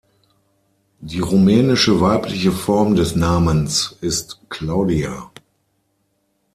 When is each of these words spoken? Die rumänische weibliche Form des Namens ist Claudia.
Die 1.01 1.19
rumänische 1.19 2.01
weibliche 2.01 2.51
Form 2.51 2.95
des 2.95 3.15
Namens 3.15 3.99
ist 4.01 4.41
Claudia. 4.49 5.29